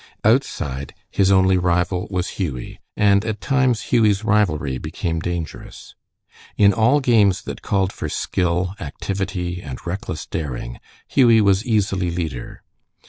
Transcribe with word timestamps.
Outside, 0.23 0.95
his 1.11 1.31
only 1.31 1.59
rival 1.59 2.07
was 2.09 2.39
Hughie, 2.41 2.79
and 2.97 3.23
at 3.23 3.39
times 3.39 3.91
Hughie's 3.93 4.23
rivalry 4.23 4.79
became 4.79 5.19
dangerous. 5.19 5.93
In 6.57 6.73
all 6.73 6.99
games 7.01 7.43
that 7.43 7.61
called 7.61 7.93
for 7.93 8.09
skill, 8.09 8.73
activity, 8.79 9.61
and 9.61 9.77
reckless 9.85 10.25
daring, 10.25 10.79
Hughie 11.07 11.39
was 11.39 11.63
easily 11.67 12.09
leader. 12.09 12.63